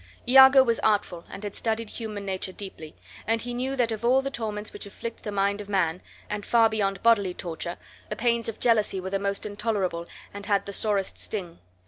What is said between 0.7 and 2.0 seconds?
artful, and had studied